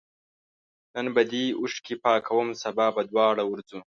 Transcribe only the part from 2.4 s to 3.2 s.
سبا به